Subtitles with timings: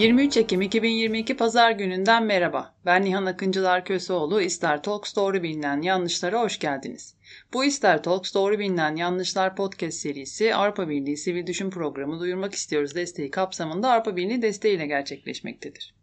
[0.00, 2.74] 23 Ekim 2022 Pazar gününden merhaba.
[2.86, 4.42] Ben Nihan Akıncılar Köseoğlu.
[4.42, 7.14] İster Talks Doğru Bilinen Yanlışlara hoş geldiniz.
[7.52, 12.94] Bu İster Talks Doğru Bilinen Yanlışlar podcast serisi Avrupa Birliği Sivil Düşün Programı Duyurmak istiyoruz
[12.94, 15.94] desteği kapsamında Avrupa Birliği desteğiyle gerçekleşmektedir.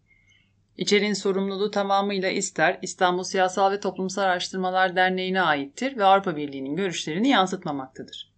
[0.78, 7.30] İçeriğin sorumluluğu tamamıyla İster, İstanbul Siyasal ve Toplumsal Araştırmalar Derneği'ne aittir ve Avrupa Birliği'nin görüşlerini
[7.30, 8.37] yansıtmamaktadır.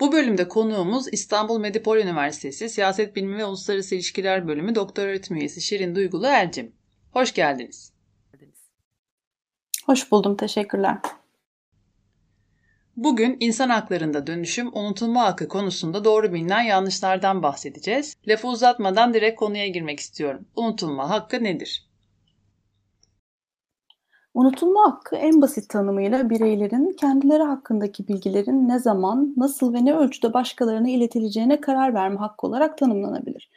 [0.00, 5.60] Bu bölümde konuğumuz İstanbul Medipol Üniversitesi Siyaset Bilimi ve Uluslararası İlişkiler Bölümü Doktor Öğretim Üyesi
[5.60, 6.72] Şirin Duygulu Elcim.
[7.10, 7.92] Hoş geldiniz.
[9.86, 10.98] Hoş buldum, teşekkürler.
[12.96, 18.16] Bugün insan haklarında dönüşüm unutulma hakkı konusunda doğru bilinen yanlışlardan bahsedeceğiz.
[18.28, 20.46] Lafı uzatmadan direkt konuya girmek istiyorum.
[20.56, 21.89] Unutulma hakkı nedir?
[24.34, 30.32] Unutulma hakkı en basit tanımıyla bireylerin kendileri hakkındaki bilgilerin ne zaman, nasıl ve ne ölçüde
[30.32, 33.50] başkalarına iletileceğine karar verme hakkı olarak tanımlanabilir.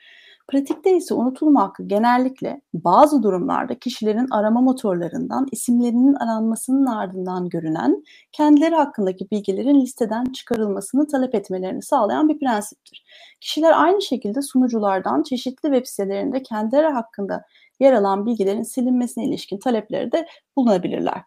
[0.48, 8.76] Pratikte ise unutulma hakkı genellikle bazı durumlarda kişilerin arama motorlarından isimlerinin aranmasının ardından görünen kendileri
[8.76, 13.06] hakkındaki bilgilerin listeden çıkarılmasını talep etmelerini sağlayan bir prensiptir.
[13.42, 17.46] Kişiler aynı şekilde sunuculardan çeşitli web sitelerinde kendileri hakkında
[17.80, 21.22] yer alan bilgilerin silinmesine ilişkin talepleri de bulunabilirler.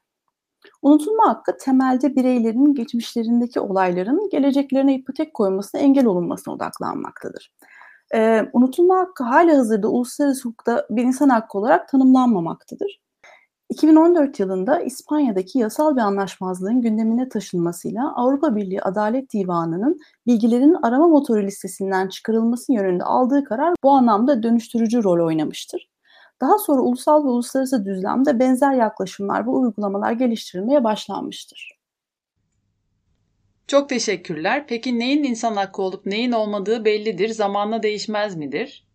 [0.82, 7.52] Unutulma hakkı temelde bireylerin geçmişlerindeki olayların geleceklerine ipotek koymasına engel olunmasına odaklanmaktadır.
[8.14, 13.00] Ee, unutulma hakkı hala hazırda uluslararası hukukta bir insan hakkı olarak tanımlanmamaktadır.
[13.70, 21.42] 2014 yılında İspanya'daki yasal bir anlaşmazlığın gündemine taşınmasıyla Avrupa Birliği Adalet Divanı'nın bilgilerin arama motoru
[21.42, 25.95] listesinden çıkarılması yönünde aldığı karar bu anlamda dönüştürücü rol oynamıştır.
[26.40, 31.76] Daha sonra ulusal ve uluslararası düzlemde benzer yaklaşımlar ve uygulamalar geliştirilmeye başlanmıştır.
[33.66, 34.64] Çok teşekkürler.
[34.68, 38.86] Peki neyin insan hakkı olup neyin olmadığı bellidir, zamanla değişmez midir?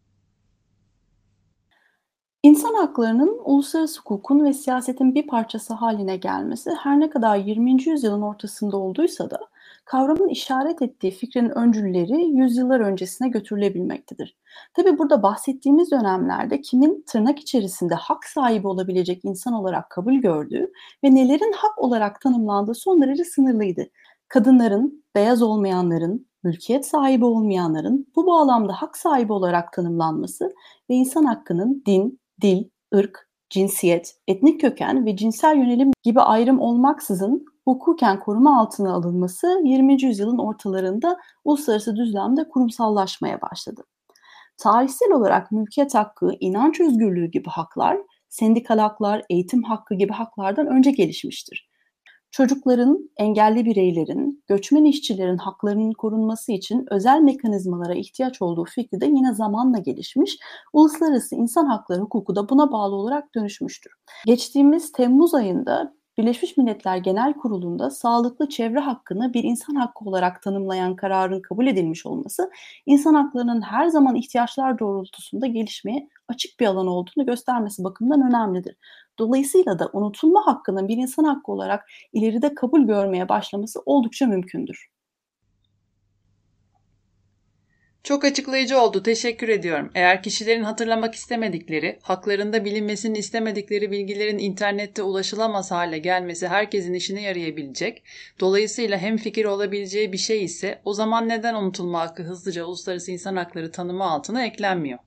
[2.43, 7.83] İnsan haklarının uluslararası hukukun ve siyasetin bir parçası haline gelmesi her ne kadar 20.
[7.83, 9.39] yüzyılın ortasında olduysa da
[9.91, 14.37] kavramın işaret ettiği fikrin öncülleri yüzyıllar öncesine götürülebilmektedir.
[14.73, 20.71] Tabi burada bahsettiğimiz dönemlerde kimin tırnak içerisinde hak sahibi olabilecek insan olarak kabul gördüğü
[21.03, 23.87] ve nelerin hak olarak tanımlandığı son derece sınırlıydı.
[24.27, 30.53] Kadınların, beyaz olmayanların, mülkiyet sahibi olmayanların bu bağlamda hak sahibi olarak tanımlanması
[30.89, 32.63] ve insan hakkının din, dil,
[32.95, 40.03] ırk, cinsiyet, etnik köken ve cinsel yönelim gibi ayrım olmaksızın hukuken koruma altına alınması 20.
[40.03, 43.83] yüzyılın ortalarında uluslararası düzlemde kurumsallaşmaya başladı.
[44.57, 47.97] Tarihsel olarak mülkiyet hakkı, inanç özgürlüğü gibi haklar,
[48.29, 51.71] sendikal haklar, eğitim hakkı gibi haklardan önce gelişmiştir.
[52.31, 59.33] Çocukların, engelli bireylerin, göçmen işçilerin haklarının korunması için özel mekanizmalara ihtiyaç olduğu fikri de yine
[59.33, 60.37] zamanla gelişmiş,
[60.73, 63.91] uluslararası insan hakları hukuku da buna bağlı olarak dönüşmüştür.
[64.25, 70.95] Geçtiğimiz Temmuz ayında Birleşmiş Milletler Genel Kurulu'nda sağlıklı çevre hakkını bir insan hakkı olarak tanımlayan
[70.95, 72.51] kararın kabul edilmiş olması,
[72.85, 78.75] insan haklarının her zaman ihtiyaçlar doğrultusunda gelişmeye açık bir alan olduğunu göstermesi bakımından önemlidir.
[79.19, 85.00] Dolayısıyla da unutulma hakkının bir insan hakkı olarak ileride kabul görmeye başlaması oldukça mümkündür.
[88.11, 89.03] Çok açıklayıcı oldu.
[89.03, 89.89] Teşekkür ediyorum.
[89.95, 98.03] Eğer kişilerin hatırlamak istemedikleri, haklarında bilinmesini istemedikleri bilgilerin internette ulaşılamaz hale gelmesi herkesin işine yarayabilecek,
[98.39, 103.35] dolayısıyla hem fikir olabileceği bir şey ise o zaman neden unutulma hakkı hızlıca uluslararası insan
[103.35, 104.99] hakları tanımı altına eklenmiyor?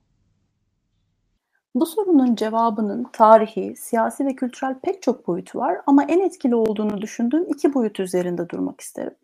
[1.75, 7.01] Bu sorunun cevabının tarihi, siyasi ve kültürel pek çok boyutu var ama en etkili olduğunu
[7.01, 9.15] düşündüğüm iki boyut üzerinde durmak isterim.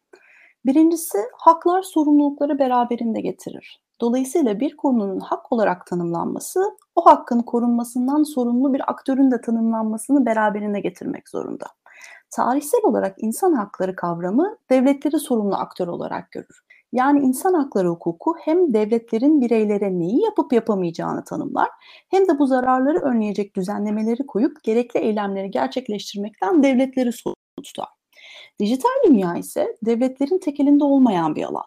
[0.65, 3.81] Birincisi haklar sorumlulukları beraberinde getirir.
[4.01, 10.79] Dolayısıyla bir konunun hak olarak tanımlanması o hakkın korunmasından sorumlu bir aktörün de tanımlanmasını beraberinde
[10.79, 11.65] getirmek zorunda.
[12.29, 16.61] Tarihsel olarak insan hakları kavramı devletleri sorumlu aktör olarak görür.
[16.91, 21.69] Yani insan hakları hukuku hem devletlerin bireylere neyi yapıp yapamayacağını tanımlar
[22.09, 28.00] hem de bu zararları önleyecek düzenlemeleri koyup gerekli eylemleri gerçekleştirmekten devletleri sorumlu tutar.
[28.59, 31.65] Dijital dünya ise devletlerin tekelinde olmayan bir alan.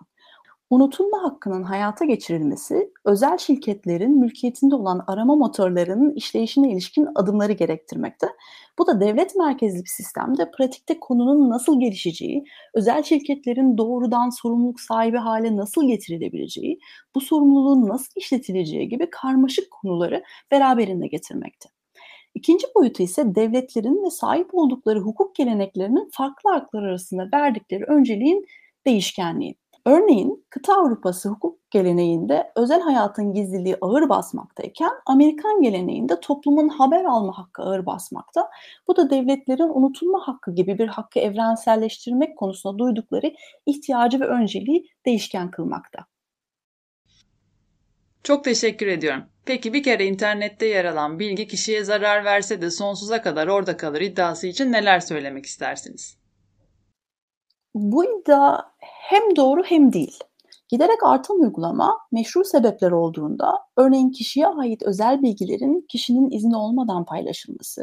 [0.70, 8.26] Unutulma hakkının hayata geçirilmesi, özel şirketlerin mülkiyetinde olan arama motorlarının işleyişine ilişkin adımları gerektirmekte.
[8.78, 12.44] Bu da devlet merkezli bir sistemde pratikte konunun nasıl gelişeceği,
[12.74, 16.78] özel şirketlerin doğrudan sorumluluk sahibi hale nasıl getirilebileceği,
[17.14, 21.73] bu sorumluluğun nasıl işletileceği gibi karmaşık konuları beraberinde getirmekte.
[22.34, 28.46] İkinci boyutu ise devletlerin ve sahip oldukları hukuk geleneklerinin farklı haklar arasında verdikleri önceliğin
[28.86, 29.56] değişkenliği.
[29.86, 37.38] Örneğin kıta Avrupası hukuk geleneğinde özel hayatın gizliliği ağır basmaktayken Amerikan geleneğinde toplumun haber alma
[37.38, 38.50] hakkı ağır basmakta.
[38.88, 43.34] Bu da devletlerin unutulma hakkı gibi bir hakkı evrenselleştirmek konusunda duydukları
[43.66, 46.06] ihtiyacı ve önceliği değişken kılmakta.
[48.24, 49.22] Çok teşekkür ediyorum.
[49.44, 54.00] Peki bir kere internette yer alan bilgi kişiye zarar verse de sonsuza kadar orada kalır
[54.00, 56.16] iddiası için neler söylemek istersiniz?
[57.74, 60.18] Bu iddia hem doğru hem değil.
[60.68, 67.82] Giderek artan uygulama meşru sebepler olduğunda, örneğin kişiye ait özel bilgilerin kişinin izni olmadan paylaşılması,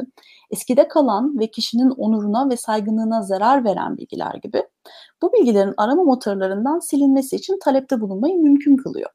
[0.50, 4.62] eskide kalan ve kişinin onuruna ve saygınlığına zarar veren bilgiler gibi,
[5.22, 9.10] bu bilgilerin arama motorlarından silinmesi için talepte bulunmayı mümkün kılıyor.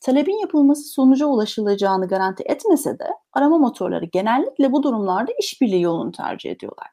[0.00, 6.50] Talebin yapılması sonuca ulaşılacağını garanti etmese de arama motorları genellikle bu durumlarda işbirliği yolunu tercih
[6.50, 6.88] ediyorlar.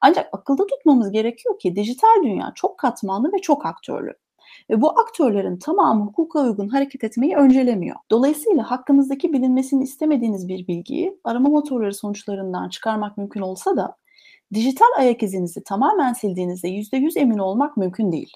[0.00, 4.14] Ancak akılda tutmamız gerekiyor ki dijital dünya çok katmanlı ve çok aktörlü.
[4.70, 7.96] Ve bu aktörlerin tamamı hukuka uygun hareket etmeyi öncelemiyor.
[8.10, 13.96] Dolayısıyla hakkınızdaki bilinmesini istemediğiniz bir bilgiyi arama motorları sonuçlarından çıkarmak mümkün olsa da
[14.54, 18.32] dijital ayak izinizi tamamen sildiğinizde %100 emin olmak mümkün değil.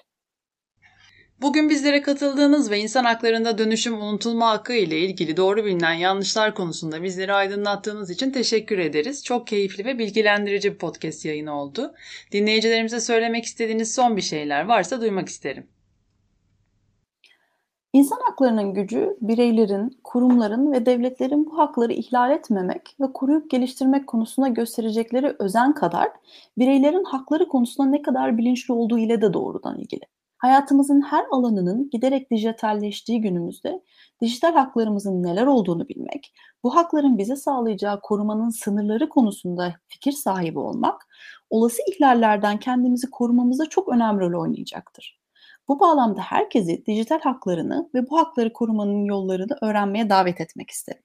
[1.43, 7.03] Bugün bizlere katıldığınız ve insan haklarında dönüşüm unutulma hakkı ile ilgili doğru bilinen yanlışlar konusunda
[7.03, 9.23] bizleri aydınlattığınız için teşekkür ederiz.
[9.23, 11.93] Çok keyifli ve bilgilendirici bir podcast yayını oldu.
[12.31, 15.67] Dinleyicilerimize söylemek istediğiniz son bir şeyler varsa duymak isterim.
[17.93, 24.47] İnsan haklarının gücü bireylerin, kurumların ve devletlerin bu hakları ihlal etmemek ve koruyup geliştirmek konusunda
[24.47, 26.09] gösterecekleri özen kadar
[26.57, 30.03] bireylerin hakları konusunda ne kadar bilinçli olduğu ile de doğrudan ilgili.
[30.43, 33.83] Hayatımızın her alanının giderek dijitalleştiği günümüzde
[34.21, 41.07] dijital haklarımızın neler olduğunu bilmek, bu hakların bize sağlayacağı korumanın sınırları konusunda fikir sahibi olmak,
[41.49, 45.19] olası ihlallerden kendimizi korumamızda çok önemli rol oynayacaktır.
[45.67, 51.02] Bu bağlamda herkesi dijital haklarını ve bu hakları korumanın yollarını öğrenmeye davet etmek isterim.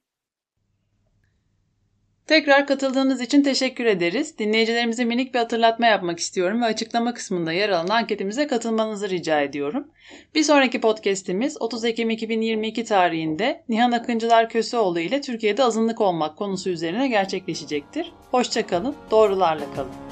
[2.29, 4.39] Tekrar katıldığınız için teşekkür ederiz.
[4.39, 9.89] Dinleyicilerimize minik bir hatırlatma yapmak istiyorum ve açıklama kısmında yer alan anketimize katılmanızı rica ediyorum.
[10.35, 16.71] Bir sonraki podcast'imiz 30 Ekim 2022 tarihinde Nihan Akıncılar Köseoğlu ile Türkiye'de azınlık olmak konusu
[16.71, 18.13] üzerine gerçekleşecektir.
[18.31, 20.08] Hoşçakalın, doğrularla kalın.